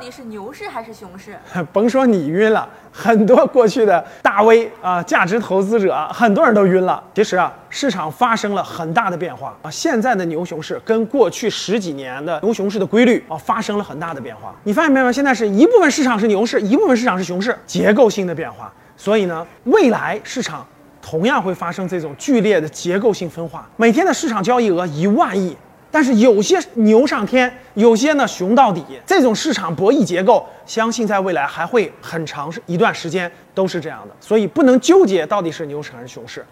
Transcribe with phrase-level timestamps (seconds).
[0.00, 1.38] 底是牛市还是熊市？
[1.72, 7.00] 甭说你晕了，很多过去的大 V 啊，价值投资者，很多人都晕了。
[7.14, 14.54] 其实啊，市场发生了很大的变化啊，现在的牛熊市跟过去十几年的牛熊市的规律啊，发生了很大的变化。
[14.64, 15.12] 你发现没有？
[15.12, 18.72] 现在是一部分市场是牛市，一部分市场是熊市，结构性的变化。
[18.96, 20.66] 所以呢，未来市场
[21.02, 23.68] 同样会发生这种剧烈的结构性分化。
[23.76, 25.54] 每天的市场交易额一万亿。
[25.90, 36.44] 但是有些牛上天，有些呢熊到底，这种市场博弈结构，相信在未来还会很长一段时间都是这样的，所以不能纠结到底是牛市还是熊市。